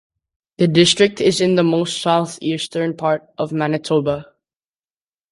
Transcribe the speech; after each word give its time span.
The 0.57 0.67
district 0.67 1.21
is 1.21 1.41
in 1.41 1.53
the 1.53 1.63
most 1.63 2.01
southeastern 2.01 2.97
part 2.97 3.29
of 3.37 3.51
Manitoba. 3.51 4.33